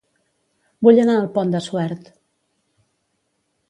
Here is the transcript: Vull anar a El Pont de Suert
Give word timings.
Vull 0.87 1.03
anar 1.03 1.19
a 1.19 1.21
El 1.27 1.29
Pont 1.37 1.55
de 1.57 1.63
Suert 1.69 2.13